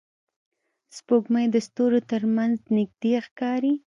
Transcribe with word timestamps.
سپوږمۍ 0.95 1.45
د 1.51 1.55
ستورو 1.67 1.99
تر 2.11 2.21
منځ 2.35 2.55
نږدې 2.75 3.13
ښکاري 3.25 3.73